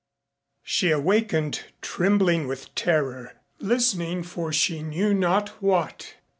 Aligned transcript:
She 0.63 0.89
awakened, 0.89 1.63
trembling 1.83 2.47
with 2.47 2.73
terror, 2.73 3.33
listening 3.59 4.23
for 4.23 4.51
she 4.51 4.81
knew 4.81 5.13
not 5.13 5.49
what. 5.61 6.15